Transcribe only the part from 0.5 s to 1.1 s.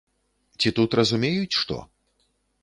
Ці тут